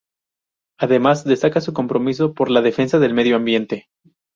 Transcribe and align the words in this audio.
Además, 0.79 1.25
destaca 1.25 1.61
su 1.61 1.73
compromiso 1.73 2.33
por 2.33 2.49
la 2.49 2.61
defensa 2.63 2.97
del 2.97 3.13
medio 3.13 3.35
ambiente. 3.35 3.85